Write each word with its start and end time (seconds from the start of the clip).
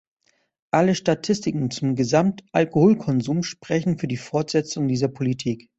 Alle 0.71 0.95
Statistiken 0.95 1.69
zum 1.69 1.93
Gesamtalkoholkonsum 1.93 3.43
sprechen 3.43 3.99
für 3.99 4.07
die 4.07 4.17
Fortsetzung 4.17 4.87
dieser 4.87 5.09
Politik. 5.09 5.69